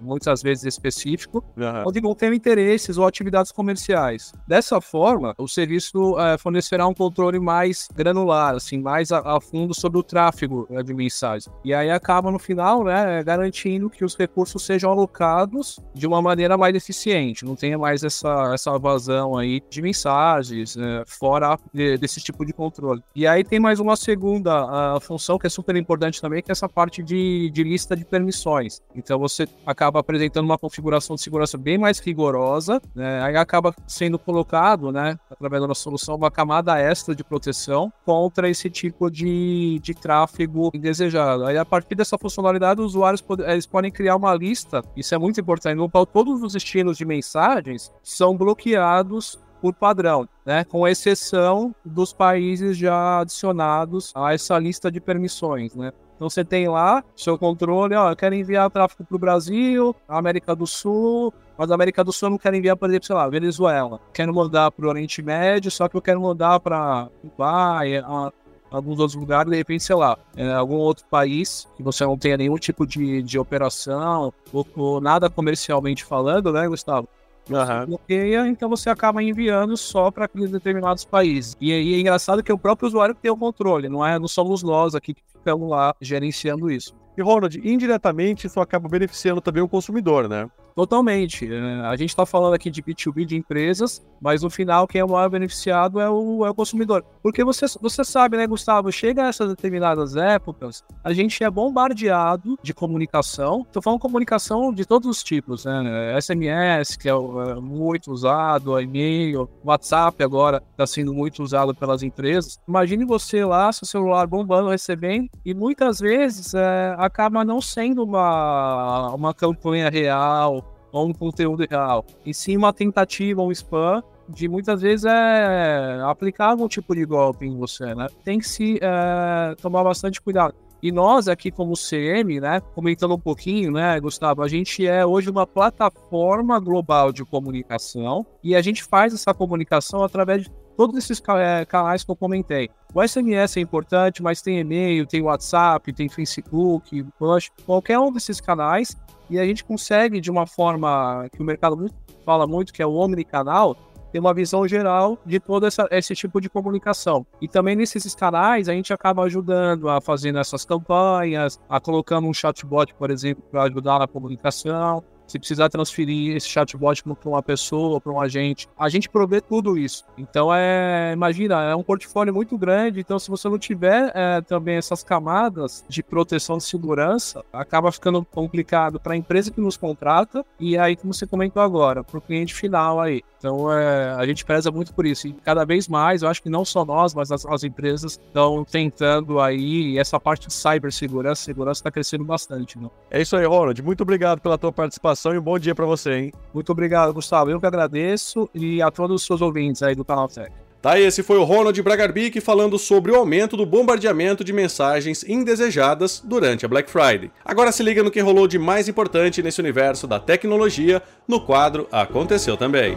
muitas 0.00 0.42
vezes 0.42 0.64
específicos, 0.64 1.42
uhum. 1.56 1.84
onde 1.86 2.00
não 2.00 2.14
tem 2.14 2.32
interesses 2.34 2.98
ou 2.98 3.06
atividades 3.06 3.50
comerciais. 3.50 4.32
Dessa 4.46 4.80
forma, 4.80 5.34
o 5.38 5.48
serviço 5.48 6.14
uh, 6.14 6.38
fornecerá 6.38 6.86
um 6.86 6.94
controle 6.94 7.38
mais 7.38 7.88
granular, 7.94 8.54
assim, 8.54 8.78
mais 8.78 9.10
a, 9.10 9.36
a 9.36 9.40
fundo 9.40 9.74
sobre 9.74 9.98
o 9.98 10.02
tráfego 10.02 10.66
uh, 10.70 10.82
de 10.82 10.94
mensagens. 10.94 11.52
E 11.64 11.74
aí 11.74 11.90
acaba 11.90 12.30
no 12.30 12.38
final, 12.38 12.84
né, 12.84 13.22
garantindo 13.24 13.90
que 13.90 14.04
os 14.04 14.16
recursos 14.16 14.64
sejam 14.64 14.90
alocados 14.90 15.80
de 15.94 16.06
uma 16.06 16.22
maneira 16.22 16.56
mais 16.56 16.74
eficiente, 16.74 17.44
não 17.44 17.56
tenha 17.56 17.78
mais 17.78 18.04
essa 18.04 18.52
essa 18.54 18.78
vazão 18.78 19.36
aí 19.36 19.55
de 19.68 19.82
mensagens, 19.82 20.76
né, 20.76 21.02
fora 21.06 21.58
de, 21.72 21.98
desse 21.98 22.20
tipo 22.20 22.44
de 22.44 22.52
controle. 22.52 23.02
E 23.14 23.26
aí 23.26 23.44
tem 23.44 23.58
mais 23.58 23.80
uma 23.80 23.96
segunda 23.96 24.98
função 25.00 25.38
que 25.38 25.46
é 25.46 25.50
super 25.50 25.76
importante 25.76 26.20
também, 26.20 26.42
que 26.42 26.50
é 26.50 26.52
essa 26.52 26.68
parte 26.68 27.02
de, 27.02 27.50
de 27.50 27.62
lista 27.62 27.96
de 27.96 28.04
permissões. 28.04 28.80
Então 28.94 29.18
você 29.18 29.46
acaba 29.64 30.00
apresentando 30.00 30.44
uma 30.44 30.58
configuração 30.58 31.16
de 31.16 31.22
segurança 31.22 31.58
bem 31.58 31.78
mais 31.78 31.98
rigorosa, 31.98 32.80
né, 32.94 33.22
aí 33.22 33.36
acaba 33.36 33.74
sendo 33.86 34.18
colocado, 34.18 34.92
né, 34.92 35.18
através 35.30 35.62
da 35.62 35.68
nossa 35.68 35.82
solução, 35.82 36.16
uma 36.16 36.30
camada 36.30 36.78
extra 36.78 37.14
de 37.14 37.24
proteção 37.24 37.92
contra 38.04 38.48
esse 38.48 38.70
tipo 38.70 39.10
de, 39.10 39.78
de 39.82 39.94
tráfego 39.94 40.70
indesejado. 40.74 41.44
Aí 41.44 41.58
a 41.58 41.64
partir 41.64 41.94
dessa 41.94 42.16
funcionalidade, 42.18 42.80
os 42.80 42.88
usuários 42.88 43.20
pod 43.20 43.42
eles 43.42 43.66
podem 43.66 43.90
criar 43.90 44.16
uma 44.16 44.34
lista, 44.34 44.82
isso 44.96 45.14
é 45.14 45.18
muito 45.18 45.40
importante, 45.40 45.76
no 45.76 45.88
todos 46.06 46.42
os 46.42 46.52
destinos 46.52 46.96
de 46.96 47.04
mensagens 47.04 47.90
são 48.02 48.36
bloqueados 48.36 49.38
por 49.60 49.74
padrão, 49.74 50.28
né? 50.44 50.64
com 50.64 50.86
exceção 50.86 51.74
dos 51.84 52.12
países 52.12 52.76
já 52.76 53.20
adicionados 53.20 54.12
a 54.14 54.32
essa 54.32 54.58
lista 54.58 54.90
de 54.90 55.00
permissões. 55.00 55.74
Né? 55.74 55.92
Então 56.16 56.30
você 56.30 56.44
tem 56.44 56.68
lá 56.68 57.04
seu 57.14 57.38
controle, 57.38 57.94
ó, 57.94 58.10
eu 58.10 58.16
quero 58.16 58.34
enviar 58.34 58.70
tráfego 58.70 59.04
para 59.04 59.16
o 59.16 59.18
Brasil, 59.18 59.94
América 60.08 60.56
do 60.56 60.66
Sul, 60.66 61.32
mas 61.58 61.70
a 61.70 61.74
América 61.74 62.02
do 62.02 62.12
Sul 62.12 62.26
eu 62.26 62.30
não 62.30 62.38
quero 62.38 62.56
enviar, 62.56 62.76
por 62.76 62.88
exemplo, 62.88 63.06
sei 63.06 63.16
lá, 63.16 63.28
Venezuela. 63.28 64.00
Quero 64.12 64.34
mandar 64.34 64.70
para 64.70 64.86
o 64.86 64.88
Oriente 64.88 65.22
Médio, 65.22 65.70
só 65.70 65.88
que 65.88 65.96
eu 65.96 66.02
quero 66.02 66.20
mandar 66.20 66.58
para 66.60 67.08
Dubai, 67.22 67.98
a, 67.98 68.32
alguns 68.70 68.98
outros 68.98 69.14
lugares, 69.14 69.50
de 69.50 69.56
repente, 69.56 69.84
sei 69.84 69.96
lá, 69.96 70.18
é, 70.36 70.52
algum 70.52 70.76
outro 70.76 71.04
país 71.10 71.68
que 71.76 71.82
você 71.82 72.04
não 72.04 72.16
tenha 72.16 72.36
nenhum 72.36 72.56
tipo 72.56 72.86
de, 72.86 73.22
de 73.22 73.38
operação 73.38 74.32
ou, 74.52 74.66
ou 74.76 75.00
nada 75.00 75.28
comercialmente 75.28 76.04
falando, 76.04 76.52
né, 76.52 76.66
Gustavo? 76.68 77.08
Uhum. 77.48 77.86
bloqueia, 77.86 78.46
então 78.48 78.68
você 78.68 78.90
acaba 78.90 79.22
enviando 79.22 79.76
só 79.76 80.10
para 80.10 80.24
aqueles 80.24 80.50
determinados 80.50 81.04
países. 81.04 81.56
E 81.60 81.72
aí 81.72 81.94
é 81.94 82.00
engraçado 82.00 82.42
que 82.42 82.50
é 82.50 82.54
o 82.54 82.58
próprio 82.58 82.88
usuário 82.88 83.14
que 83.14 83.22
tem 83.22 83.30
o 83.30 83.36
controle, 83.36 83.88
não 83.88 84.04
é? 84.04 84.18
Não 84.18 84.28
somos 84.28 84.62
nós 84.62 84.94
aqui 84.94 85.14
que 85.14 85.22
ficamos 85.32 85.68
lá 85.68 85.94
gerenciando 86.00 86.70
isso. 86.70 86.94
E 87.16 87.22
Ronald, 87.22 87.58
indiretamente 87.64 88.46
isso 88.46 88.60
acaba 88.60 88.88
beneficiando 88.88 89.40
também 89.40 89.62
o 89.62 89.68
consumidor, 89.68 90.28
né? 90.28 90.50
Totalmente. 90.76 91.50
É, 91.50 91.80
a 91.86 91.96
gente 91.96 92.10
está 92.10 92.26
falando 92.26 92.52
aqui 92.52 92.70
de 92.70 92.82
B2B 92.82 93.24
de 93.24 93.34
empresas, 93.34 94.06
mas 94.20 94.42
no 94.42 94.50
final 94.50 94.86
quem 94.86 95.00
é 95.00 95.04
o 95.04 95.08
maior 95.08 95.30
beneficiado 95.30 95.98
é 95.98 96.10
o, 96.10 96.44
é 96.44 96.50
o 96.50 96.54
consumidor. 96.54 97.02
Porque 97.22 97.42
você, 97.42 97.64
você 97.80 98.04
sabe, 98.04 98.36
né, 98.36 98.46
Gustavo? 98.46 98.92
Chega 98.92 99.24
a 99.24 99.28
essas 99.28 99.48
determinadas 99.48 100.16
épocas, 100.16 100.84
a 101.02 101.14
gente 101.14 101.42
é 101.42 101.48
bombardeado 101.50 102.58
de 102.62 102.74
comunicação. 102.74 103.62
Estou 103.62 103.80
falando 103.80 104.00
comunicação 104.00 104.70
de 104.70 104.84
todos 104.84 105.08
os 105.08 105.24
tipos, 105.24 105.64
né? 105.64 106.20
SMS, 106.20 106.94
que 106.96 107.08
é, 107.08 107.12
é 107.12 107.54
muito 107.54 108.12
usado, 108.12 108.78
e-mail, 108.78 109.48
WhatsApp 109.64 110.22
agora 110.22 110.62
está 110.72 110.86
sendo 110.86 111.14
muito 111.14 111.42
usado 111.42 111.74
pelas 111.74 112.02
empresas. 112.02 112.60
Imagine 112.68 113.06
você 113.06 113.42
lá, 113.46 113.72
seu 113.72 113.86
celular 113.86 114.26
bombando, 114.26 114.68
recebendo, 114.68 115.30
e 115.42 115.54
muitas 115.54 116.00
vezes 116.00 116.52
é, 116.52 116.94
acaba 116.98 117.46
não 117.46 117.62
sendo 117.62 118.04
uma, 118.04 119.14
uma 119.14 119.32
campanha 119.32 119.88
real 119.88 120.65
ou 120.92 121.08
um 121.08 121.12
conteúdo 121.12 121.66
real, 121.68 122.04
e 122.24 122.32
sim 122.32 122.56
uma 122.56 122.72
tentativa, 122.72 123.42
um 123.42 123.52
spam, 123.52 124.02
de 124.28 124.48
muitas 124.48 124.82
vezes 124.82 125.04
é 125.04 126.00
aplicar 126.04 126.50
algum 126.50 126.66
tipo 126.66 126.94
de 126.94 127.04
golpe 127.04 127.46
em 127.46 127.56
você, 127.56 127.94
né? 127.94 128.08
Tem 128.24 128.38
que 128.38 128.48
se 128.48 128.78
é, 128.82 129.54
tomar 129.60 129.84
bastante 129.84 130.20
cuidado. 130.20 130.54
E 130.82 130.92
nós 130.92 131.26
aqui 131.26 131.50
como 131.50 131.74
CM, 131.74 132.38
né, 132.38 132.60
comentando 132.74 133.14
um 133.14 133.18
pouquinho, 133.18 133.72
né, 133.72 133.98
Gustavo, 133.98 134.42
a 134.42 134.48
gente 134.48 134.86
é 134.86 135.06
hoje 135.06 135.30
uma 135.30 135.46
plataforma 135.46 136.60
global 136.60 137.12
de 137.12 137.24
comunicação 137.24 138.26
e 138.42 138.54
a 138.54 138.60
gente 138.60 138.84
faz 138.84 139.14
essa 139.14 139.32
comunicação 139.32 140.04
através 140.04 140.44
de 140.44 140.50
todos 140.76 140.96
esses 140.96 141.22
é, 141.28 141.64
canais 141.64 142.04
que 142.04 142.10
eu 142.10 142.16
comentei. 142.16 142.70
O 142.94 143.06
SMS 143.06 143.56
é 143.56 143.60
importante, 143.60 144.22
mas 144.22 144.42
tem 144.42 144.58
e-mail, 144.58 145.06
tem 145.06 145.22
WhatsApp, 145.22 145.92
tem 145.92 146.08
Facebook, 146.08 147.04
Push, 147.18 147.50
qualquer 147.64 147.98
um 147.98 148.12
desses 148.12 148.40
canais 148.40 148.96
e 149.28 149.38
a 149.38 149.44
gente 149.44 149.64
consegue 149.64 150.20
de 150.20 150.30
uma 150.30 150.46
forma 150.46 151.28
que 151.32 151.42
o 151.42 151.44
mercado 151.44 151.90
fala 152.24 152.46
muito, 152.46 152.72
que 152.72 152.82
é 152.82 152.86
o 152.86 152.94
omnicanal, 152.94 153.76
ter 154.12 154.20
uma 154.20 154.32
visão 154.32 154.66
geral 154.66 155.18
de 155.26 155.40
todo 155.40 155.66
essa, 155.66 155.88
esse 155.90 156.14
tipo 156.14 156.40
de 156.40 156.48
comunicação. 156.48 157.26
E 157.40 157.48
também 157.48 157.74
nesses 157.74 158.14
canais 158.14 158.68
a 158.68 158.72
gente 158.72 158.92
acaba 158.92 159.24
ajudando 159.24 159.88
a 159.88 160.00
fazendo 160.00 160.38
essas 160.38 160.64
campanhas, 160.64 161.60
a 161.68 161.80
colocando 161.80 162.26
um 162.26 162.32
chatbot, 162.32 162.94
por 162.94 163.10
exemplo, 163.10 163.42
para 163.50 163.64
ajudar 163.64 163.98
na 163.98 164.06
comunicação 164.06 165.02
se 165.26 165.38
precisar 165.38 165.68
transferir 165.68 166.36
esse 166.36 166.48
chatbot 166.48 167.02
para 167.02 167.28
uma 167.28 167.42
pessoa, 167.42 168.00
para 168.00 168.12
um 168.12 168.20
agente, 168.20 168.68
a 168.78 168.88
gente 168.88 169.08
provê 169.08 169.40
tudo 169.40 169.76
isso. 169.76 170.04
Então, 170.16 170.54
é, 170.54 171.12
imagina, 171.12 171.62
é 171.62 171.74
um 171.74 171.82
portfólio 171.82 172.32
muito 172.32 172.56
grande. 172.56 173.00
Então, 173.00 173.18
se 173.18 173.28
você 173.28 173.48
não 173.48 173.58
tiver 173.58 174.12
é, 174.14 174.40
também 174.40 174.76
essas 174.76 175.02
camadas 175.02 175.84
de 175.88 176.02
proteção 176.02 176.58
de 176.58 176.64
segurança, 176.64 177.44
acaba 177.52 177.90
ficando 177.90 178.24
complicado 178.24 179.00
para 179.00 179.14
a 179.14 179.16
empresa 179.16 179.50
que 179.50 179.60
nos 179.60 179.76
contrata 179.76 180.44
e 180.60 180.78
aí, 180.78 180.96
como 180.96 181.12
você 181.12 181.26
comentou 181.26 181.62
agora, 181.62 182.04
para 182.04 182.18
o 182.18 182.20
cliente 182.20 182.54
final 182.54 183.00
aí. 183.00 183.22
Então, 183.38 183.72
é, 183.72 184.10
a 184.12 184.26
gente 184.26 184.44
preza 184.44 184.70
muito 184.70 184.94
por 184.94 185.06
isso. 185.06 185.28
E 185.28 185.32
cada 185.32 185.64
vez 185.64 185.88
mais, 185.88 186.22
eu 186.22 186.28
acho 186.28 186.42
que 186.42 186.48
não 186.50 186.64
só 186.64 186.84
nós, 186.84 187.14
mas 187.14 187.30
as, 187.30 187.44
as 187.46 187.64
empresas 187.64 188.12
estão 188.12 188.64
tentando 188.64 189.40
aí, 189.40 189.98
essa 189.98 190.18
parte 190.18 190.46
de 190.46 190.52
cibersegurança, 190.52 191.42
segurança 191.42 191.80
está 191.80 191.90
crescendo 191.90 192.24
bastante. 192.24 192.78
Não? 192.78 192.90
É 193.10 193.20
isso 193.20 193.36
aí, 193.36 193.44
Ronald. 193.44 193.80
Muito 193.82 194.02
obrigado 194.02 194.40
pela 194.40 194.56
tua 194.56 194.72
participação 194.72 195.15
e 195.34 195.38
um 195.38 195.42
bom 195.42 195.58
dia 195.58 195.74
para 195.74 195.86
você, 195.86 196.12
hein? 196.14 196.32
Muito 196.52 196.70
obrigado, 196.70 197.12
Gustavo. 197.12 197.50
Eu 197.50 197.58
que 197.58 197.66
agradeço 197.66 198.48
e 198.54 198.80
a 198.82 198.90
todos 198.90 199.22
os 199.22 199.26
seus 199.26 199.40
ouvintes 199.40 199.82
aí 199.82 199.94
do 199.94 200.04
canal 200.04 200.28
Tech. 200.28 200.50
Tá, 200.80 201.00
esse 201.00 201.22
foi 201.22 201.36
o 201.36 201.42
Ronald 201.42 201.82
Bragarbic 201.82 202.40
falando 202.40 202.78
sobre 202.78 203.10
o 203.10 203.16
aumento 203.16 203.56
do 203.56 203.66
bombardeamento 203.66 204.44
de 204.44 204.52
mensagens 204.52 205.24
indesejadas 205.24 206.22
durante 206.24 206.64
a 206.64 206.68
Black 206.68 206.88
Friday. 206.88 207.30
Agora 207.44 207.72
se 207.72 207.82
liga 207.82 208.04
no 208.04 208.10
que 208.10 208.20
rolou 208.20 208.46
de 208.46 208.58
mais 208.58 208.88
importante 208.88 209.42
nesse 209.42 209.60
universo 209.60 210.06
da 210.06 210.20
tecnologia 210.20 211.02
no 211.26 211.40
quadro 211.40 211.88
Aconteceu 211.90 212.56
Também. 212.56 212.96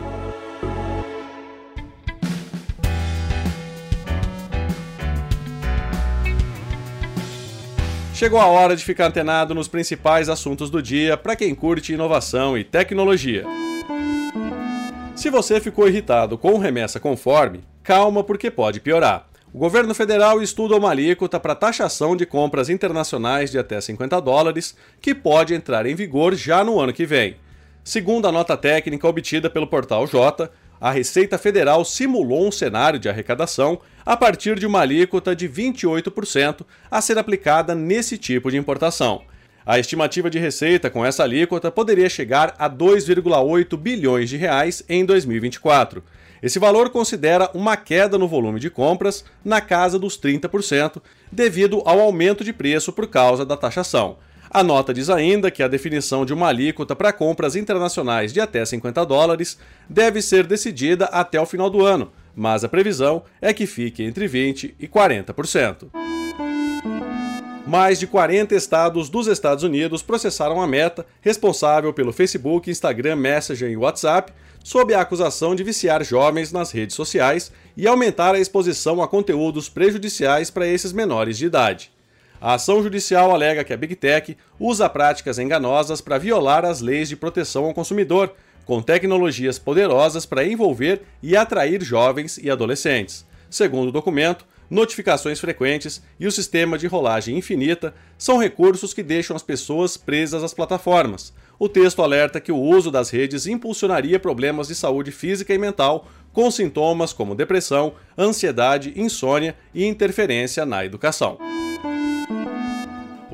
Chegou 8.19 8.37
a 8.37 8.47
hora 8.47 8.75
de 8.75 8.83
ficar 8.83 9.05
antenado 9.05 9.55
nos 9.55 9.69
principais 9.69 10.27
assuntos 10.27 10.69
do 10.69 10.83
dia 10.83 11.15
para 11.15 11.37
quem 11.37 11.55
curte 11.55 11.93
inovação 11.93 12.57
e 12.57 12.65
tecnologia. 12.65 13.45
Se 15.15 15.29
você 15.29 15.61
ficou 15.61 15.87
irritado 15.87 16.37
com 16.37 16.57
remessa 16.57 16.99
conforme, 16.99 17.63
calma 17.81 18.21
porque 18.21 18.51
pode 18.51 18.81
piorar. 18.81 19.29
O 19.53 19.57
governo 19.57 19.95
federal 19.95 20.41
estuda 20.41 20.75
uma 20.75 20.89
alíquota 20.89 21.39
para 21.39 21.55
taxação 21.55 22.13
de 22.13 22.25
compras 22.25 22.67
internacionais 22.67 23.51
de 23.51 23.57
até 23.57 23.79
50 23.79 24.19
dólares, 24.19 24.75
que 24.99 25.15
pode 25.15 25.53
entrar 25.53 25.85
em 25.85 25.95
vigor 25.95 26.35
já 26.35 26.61
no 26.61 26.77
ano 26.77 26.91
que 26.91 27.05
vem. 27.05 27.37
Segundo 27.85 28.27
a 28.27 28.33
nota 28.33 28.57
técnica 28.57 29.07
obtida 29.07 29.49
pelo 29.49 29.65
portal 29.65 30.05
J, 30.05 30.51
a 30.79 30.91
Receita 30.91 31.37
Federal 31.37 31.83
simulou 31.83 32.47
um 32.47 32.51
cenário 32.51 32.99
de 32.99 33.09
arrecadação 33.09 33.79
a 34.05 34.15
partir 34.15 34.57
de 34.57 34.65
uma 34.65 34.81
alíquota 34.81 35.35
de 35.35 35.47
28% 35.47 36.65
a 36.89 37.01
ser 37.01 37.17
aplicada 37.17 37.75
nesse 37.75 38.17
tipo 38.17 38.49
de 38.49 38.57
importação. 38.57 39.21
A 39.65 39.77
estimativa 39.77 40.29
de 40.29 40.39
receita 40.39 40.89
com 40.89 41.05
essa 41.05 41.23
alíquota 41.23 41.69
poderia 41.69 42.09
chegar 42.09 42.55
a 42.57 42.69
2,8 42.69 43.77
bilhões 43.77 44.29
de 44.29 44.37
reais 44.37 44.83
em 44.87 45.05
2024. 45.05 46.03
Esse 46.41 46.57
valor 46.57 46.89
considera 46.89 47.51
uma 47.53 47.75
queda 47.75 48.17
no 48.17 48.27
volume 48.27 48.59
de 48.59 48.69
compras 48.69 49.25
na 49.43 49.59
casa 49.59 49.99
dos 49.99 50.17
30%, 50.17 51.01
devido 51.31 51.83
ao 51.85 51.99
aumento 51.99 52.43
de 52.43 52.53
preço 52.53 52.93
por 52.93 53.07
causa 53.07 53.45
da 53.45 53.57
taxação. 53.57 54.17
A 54.51 54.63
nota 54.63 54.91
diz 54.91 55.11
ainda 55.11 55.51
que 55.51 55.61
a 55.61 55.67
definição 55.67 56.25
de 56.25 56.33
uma 56.33 56.47
alíquota 56.47 56.95
para 56.95 57.13
compras 57.13 57.55
internacionais 57.55 58.33
de 58.33 58.41
até 58.41 58.65
50 58.65 59.05
dólares 59.05 59.59
deve 59.87 60.23
ser 60.23 60.47
decidida 60.47 61.05
até 61.05 61.39
o 61.39 61.45
final 61.45 61.69
do 61.69 61.85
ano, 61.85 62.11
mas 62.35 62.63
a 62.63 62.69
previsão 62.69 63.21
é 63.39 63.53
que 63.53 63.67
fique 63.67 64.01
entre 64.03 64.27
20% 64.27 64.73
e 64.79 64.87
40%. 64.87 65.89
Mais 67.67 67.99
de 67.99 68.07
40 68.07 68.55
estados 68.55 69.07
dos 69.07 69.27
Estados 69.27 69.63
Unidos 69.63 70.01
processaram 70.01 70.59
a 70.59 70.65
meta, 70.65 71.05
responsável 71.21 71.93
pelo 71.93 72.11
Facebook, 72.11 72.71
Instagram, 72.71 73.17
Messenger 73.17 73.69
e 73.69 73.77
WhatsApp, 73.77 74.33
sob 74.63 74.95
a 74.95 75.01
acusação 75.01 75.53
de 75.53 75.63
viciar 75.63 76.03
jovens 76.03 76.51
nas 76.51 76.71
redes 76.71 76.95
sociais 76.95 77.51
e 77.77 77.87
aumentar 77.87 78.33
a 78.33 78.39
exposição 78.39 79.03
a 79.03 79.07
conteúdos 79.07 79.69
prejudiciais 79.69 80.49
para 80.49 80.65
esses 80.65 80.91
menores 80.91 81.37
de 81.37 81.45
idade. 81.45 81.91
A 82.41 82.53
ação 82.53 82.81
judicial 82.81 83.31
alega 83.31 83.65
que 83.65 83.73
a 83.73 83.77
Big 83.77 83.95
Tech 83.95 84.37
usa 84.57 84.87
práticas 84.87 85.37
enganosas 85.37 85.99
para 85.99 86.17
violar 86.17 86.63
as 86.63 86.79
leis 86.79 87.09
de 87.09 87.17
proteção 87.17 87.65
ao 87.65 87.73
consumidor, 87.73 88.33
com 88.65 88.81
tecnologias 88.81 89.59
poderosas 89.59 90.25
para 90.25 90.45
envolver 90.45 91.01
e 91.21 91.35
atrair 91.35 91.83
jovens 91.83 92.37
e 92.37 92.49
adolescentes. 92.49 93.25
Segundo 93.49 93.89
o 93.89 93.91
documento, 93.91 94.45
notificações 94.69 95.39
frequentes 95.39 96.01
e 96.17 96.27
o 96.27 96.31
sistema 96.31 96.77
de 96.77 96.87
rolagem 96.87 97.37
infinita 97.37 97.93
são 98.17 98.37
recursos 98.37 98.93
que 98.93 99.03
deixam 99.03 99.35
as 99.35 99.43
pessoas 99.43 99.97
presas 99.97 100.41
às 100.41 100.53
plataformas. 100.53 101.33
O 101.57 101.67
texto 101.67 102.01
alerta 102.01 102.39
que 102.39 102.53
o 102.53 102.57
uso 102.57 102.89
das 102.89 103.09
redes 103.09 103.47
impulsionaria 103.47 104.17
problemas 104.17 104.69
de 104.69 104.75
saúde 104.75 105.11
física 105.11 105.53
e 105.53 105.57
mental, 105.57 106.07
com 106.31 106.49
sintomas 106.49 107.11
como 107.11 107.35
depressão, 107.35 107.95
ansiedade, 108.17 108.93
insônia 108.95 109.57
e 109.73 109.83
interferência 109.85 110.65
na 110.65 110.85
educação. 110.85 111.37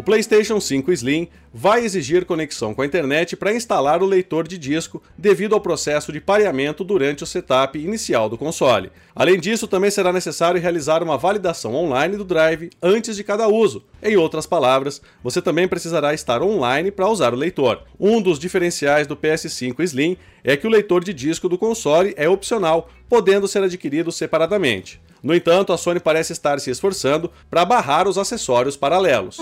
PlayStation 0.06 0.60
5 0.60 0.92
Slim 0.92 1.28
vai 1.52 1.84
exigir 1.84 2.26
conexão 2.26 2.76
com 2.76 2.84
a 2.84 2.86
internet 2.86 3.36
para 3.36 3.52
instalar 3.52 4.04
o 4.04 4.06
leitor 4.06 4.48
de 4.48 4.56
disco 4.56 5.02
devido 5.18 5.56
ao 5.56 5.60
processo 5.60 6.14
de 6.14 6.22
pareamento 6.22 6.84
durante 6.84 7.24
o 7.24 7.26
setup 7.26 7.80
inicial 7.80 8.30
do 8.30 8.38
console. 8.38 8.92
Além 9.16 9.40
disso, 9.40 9.68
também 9.68 9.90
será 9.90 10.14
necessário 10.14 10.62
realizar 10.62 11.02
uma 11.02 11.18
validação 11.18 11.74
online 11.74 12.18
do 12.18 12.24
drive 12.24 12.70
antes 12.84 13.16
de 13.16 13.24
cada 13.24 13.48
uso. 13.48 13.84
Em 14.04 14.16
outras 14.16 14.46
palavras, 14.46 15.02
você 15.24 15.42
também 15.42 15.68
precisará 15.68 16.14
estar 16.14 16.44
online 16.44 16.92
para 16.92 17.10
usar 17.10 17.34
o 17.34 17.38
leitor. 17.38 17.82
Um 18.00 18.22
dos 18.22 18.38
diferenciais 18.38 19.08
do 19.08 19.18
PS5 19.18 19.80
Slim 19.80 20.18
é 20.44 20.56
que 20.56 20.68
o 20.68 20.70
leitor 20.70 21.04
de 21.04 21.16
disco 21.16 21.50
do 21.50 21.58
console 21.58 22.14
é 22.16 22.30
opcional, 22.30 22.92
podendo 23.10 23.48
ser 23.48 23.64
adquirido 23.64 24.12
separadamente. 24.12 25.02
No 25.24 25.34
entanto, 25.34 25.74
a 25.74 25.78
Sony 25.78 26.00
parece 26.00 26.32
estar 26.32 26.60
se 26.60 26.70
esforçando 26.70 27.32
para 27.50 27.66
barrar 27.66 28.08
os 28.08 28.20
acessórios 28.20 28.78
paralelos. 28.78 29.40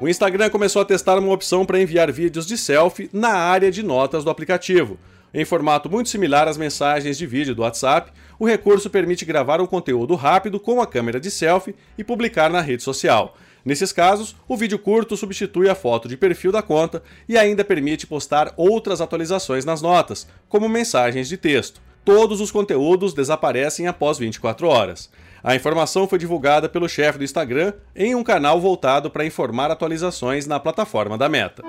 O 0.00 0.06
Instagram 0.06 0.48
começou 0.48 0.80
a 0.80 0.84
testar 0.84 1.18
uma 1.18 1.32
opção 1.32 1.66
para 1.66 1.80
enviar 1.80 2.12
vídeos 2.12 2.46
de 2.46 2.56
selfie 2.56 3.10
na 3.12 3.30
área 3.30 3.68
de 3.68 3.82
notas 3.82 4.22
do 4.22 4.30
aplicativo. 4.30 4.96
Em 5.34 5.44
formato 5.44 5.90
muito 5.90 6.08
similar 6.08 6.46
às 6.46 6.56
mensagens 6.56 7.18
de 7.18 7.26
vídeo 7.26 7.52
do 7.52 7.62
WhatsApp, 7.62 8.12
o 8.38 8.46
recurso 8.46 8.88
permite 8.88 9.24
gravar 9.24 9.60
um 9.60 9.66
conteúdo 9.66 10.14
rápido 10.14 10.60
com 10.60 10.80
a 10.80 10.86
câmera 10.86 11.18
de 11.18 11.32
selfie 11.32 11.74
e 11.98 12.04
publicar 12.04 12.48
na 12.48 12.60
rede 12.60 12.84
social. 12.84 13.36
Nesses 13.64 13.90
casos, 13.90 14.36
o 14.46 14.56
vídeo 14.56 14.78
curto 14.78 15.16
substitui 15.16 15.68
a 15.68 15.74
foto 15.74 16.06
de 16.06 16.16
perfil 16.16 16.52
da 16.52 16.62
conta 16.62 17.02
e 17.28 17.36
ainda 17.36 17.64
permite 17.64 18.06
postar 18.06 18.54
outras 18.56 19.00
atualizações 19.00 19.64
nas 19.64 19.82
notas, 19.82 20.28
como 20.48 20.68
mensagens 20.68 21.28
de 21.28 21.36
texto. 21.36 21.87
Todos 22.08 22.40
os 22.40 22.50
conteúdos 22.50 23.12
desaparecem 23.12 23.86
após 23.86 24.16
24 24.16 24.66
horas. 24.66 25.10
A 25.44 25.54
informação 25.54 26.08
foi 26.08 26.18
divulgada 26.18 26.66
pelo 26.66 26.88
chefe 26.88 27.18
do 27.18 27.24
Instagram 27.24 27.74
em 27.94 28.14
um 28.14 28.24
canal 28.24 28.58
voltado 28.58 29.10
para 29.10 29.26
informar 29.26 29.70
atualizações 29.70 30.46
na 30.46 30.58
plataforma 30.58 31.18
da 31.18 31.28
Meta. 31.28 31.62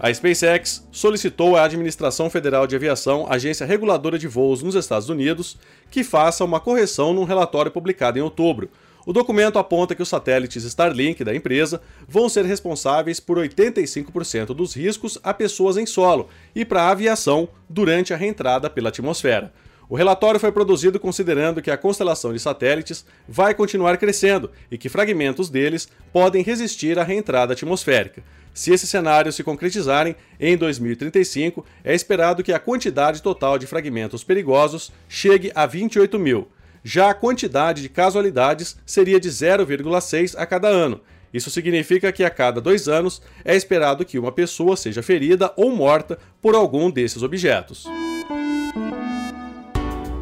A 0.00 0.14
SpaceX 0.14 0.88
solicitou 0.90 1.56
à 1.56 1.64
Administração 1.64 2.30
Federal 2.30 2.66
de 2.66 2.74
Aviação, 2.74 3.26
agência 3.28 3.66
reguladora 3.66 4.18
de 4.18 4.26
voos 4.26 4.62
nos 4.62 4.74
Estados 4.74 5.10
Unidos, 5.10 5.58
que 5.90 6.02
faça 6.02 6.42
uma 6.42 6.58
correção 6.58 7.12
num 7.12 7.24
relatório 7.24 7.70
publicado 7.70 8.18
em 8.18 8.22
outubro. 8.22 8.70
O 9.08 9.12
documento 9.14 9.58
aponta 9.58 9.94
que 9.94 10.02
os 10.02 10.08
satélites 10.10 10.64
Starlink 10.64 11.24
da 11.24 11.34
empresa 11.34 11.80
vão 12.06 12.28
ser 12.28 12.44
responsáveis 12.44 13.18
por 13.18 13.38
85% 13.38 14.48
dos 14.48 14.76
riscos 14.76 15.18
a 15.22 15.32
pessoas 15.32 15.78
em 15.78 15.86
solo 15.86 16.28
e 16.54 16.62
para 16.62 16.82
a 16.82 16.90
aviação 16.90 17.48
durante 17.70 18.12
a 18.12 18.18
reentrada 18.18 18.68
pela 18.68 18.90
atmosfera. 18.90 19.50
O 19.88 19.96
relatório 19.96 20.38
foi 20.38 20.52
produzido 20.52 21.00
considerando 21.00 21.62
que 21.62 21.70
a 21.70 21.78
constelação 21.78 22.34
de 22.34 22.38
satélites 22.38 23.06
vai 23.26 23.54
continuar 23.54 23.96
crescendo 23.96 24.50
e 24.70 24.76
que 24.76 24.90
fragmentos 24.90 25.48
deles 25.48 25.88
podem 26.12 26.42
resistir 26.42 26.98
à 26.98 27.02
reentrada 27.02 27.54
atmosférica. 27.54 28.22
Se 28.52 28.74
esses 28.74 28.90
cenários 28.90 29.36
se 29.36 29.42
concretizarem, 29.42 30.14
em 30.38 30.54
2035 30.54 31.64
é 31.82 31.94
esperado 31.94 32.42
que 32.42 32.52
a 32.52 32.58
quantidade 32.58 33.22
total 33.22 33.56
de 33.56 33.66
fragmentos 33.66 34.22
perigosos 34.22 34.92
chegue 35.08 35.50
a 35.54 35.64
28 35.64 36.18
mil. 36.18 36.46
Já 36.82 37.10
a 37.10 37.14
quantidade 37.14 37.82
de 37.82 37.88
casualidades 37.88 38.76
seria 38.86 39.20
de 39.20 39.28
0,6 39.28 40.34
a 40.36 40.46
cada 40.46 40.68
ano. 40.68 41.00
Isso 41.32 41.50
significa 41.50 42.10
que 42.10 42.24
a 42.24 42.30
cada 42.30 42.60
dois 42.60 42.88
anos 42.88 43.20
é 43.44 43.54
esperado 43.54 44.04
que 44.04 44.18
uma 44.18 44.32
pessoa 44.32 44.76
seja 44.76 45.02
ferida 45.02 45.52
ou 45.56 45.70
morta 45.70 46.18
por 46.40 46.54
algum 46.54 46.90
desses 46.90 47.22
objetos. 47.22 47.86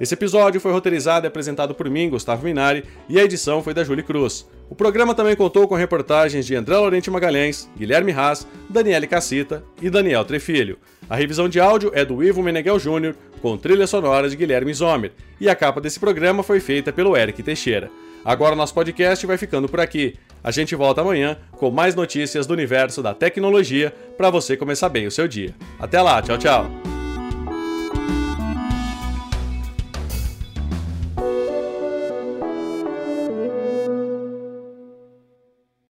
Esse 0.00 0.14
episódio 0.14 0.60
foi 0.60 0.72
roteirizado 0.72 1.26
e 1.26 1.28
apresentado 1.28 1.74
por 1.74 1.88
mim, 1.88 2.10
Gustavo 2.10 2.44
Minari, 2.44 2.84
e 3.08 3.20
a 3.20 3.24
edição 3.24 3.62
foi 3.62 3.74
da 3.74 3.84
Julie 3.84 4.02
Cruz. 4.02 4.48
O 4.68 4.74
programa 4.74 5.14
também 5.14 5.36
contou 5.36 5.68
com 5.68 5.74
reportagens 5.74 6.46
de 6.46 6.54
André 6.56 6.76
Lorente 6.76 7.10
Magalhães, 7.10 7.68
Guilherme 7.76 8.10
Haas, 8.12 8.46
Daniele 8.68 9.06
Cassita 9.06 9.62
e 9.80 9.90
Daniel 9.90 10.24
Trefilho. 10.24 10.78
A 11.08 11.16
revisão 11.16 11.48
de 11.48 11.60
áudio 11.60 11.92
é 11.94 12.04
do 12.04 12.22
Ivo 12.24 12.42
Meneghel 12.42 12.78
Jr., 12.78 13.14
com 13.40 13.56
trilha 13.56 13.86
sonora 13.86 14.30
de 14.30 14.36
Guilherme 14.36 14.72
Zomer, 14.72 15.12
e 15.40 15.48
a 15.48 15.54
capa 15.54 15.80
desse 15.80 16.00
programa 16.00 16.42
foi 16.42 16.58
feita 16.58 16.92
pelo 16.92 17.16
Eric 17.16 17.42
Teixeira. 17.42 17.90
Agora 18.24 18.54
nosso 18.54 18.72
podcast 18.72 19.26
vai 19.26 19.36
ficando 19.36 19.68
por 19.68 19.80
aqui. 19.80 20.14
A 20.44 20.50
gente 20.50 20.74
volta 20.74 21.00
amanhã 21.00 21.36
com 21.52 21.70
mais 21.70 21.94
notícias 21.94 22.46
do 22.46 22.54
universo 22.54 23.02
da 23.02 23.14
tecnologia 23.14 23.92
para 24.16 24.30
você 24.30 24.56
começar 24.56 24.88
bem 24.88 25.06
o 25.06 25.10
seu 25.10 25.28
dia. 25.28 25.54
Até 25.78 26.00
lá, 26.00 26.22
tchau, 26.22 26.38
tchau. 26.38 26.91